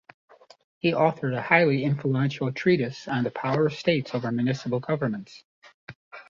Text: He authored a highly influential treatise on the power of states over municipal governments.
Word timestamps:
He 0.79 0.93
authored 0.93 1.37
a 1.37 1.43
highly 1.43 1.83
influential 1.83 2.51
treatise 2.51 3.07
on 3.07 3.23
the 3.23 3.29
power 3.29 3.67
of 3.67 3.73
states 3.75 4.15
over 4.15 4.31
municipal 4.31 4.79
governments. 4.79 5.43